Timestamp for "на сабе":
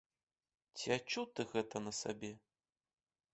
1.89-2.33